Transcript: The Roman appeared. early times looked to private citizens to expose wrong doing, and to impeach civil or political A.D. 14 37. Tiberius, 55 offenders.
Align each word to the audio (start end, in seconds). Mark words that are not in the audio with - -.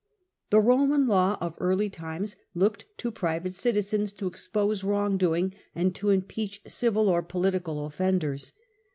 The 0.49 0.59
Roman 0.59 1.11
appeared. 1.11 1.53
early 1.59 1.87
times 1.87 2.35
looked 2.55 2.87
to 2.97 3.11
private 3.11 3.53
citizens 3.53 4.11
to 4.13 4.25
expose 4.25 4.83
wrong 4.83 5.15
doing, 5.15 5.53
and 5.75 5.93
to 5.93 6.09
impeach 6.09 6.59
civil 6.65 7.07
or 7.07 7.21
political 7.21 7.73
A.D. 7.73 7.91
14 7.91 7.91
37. 7.91 7.99
Tiberius, 8.21 8.41
55 8.45 8.57
offenders. 8.57 8.63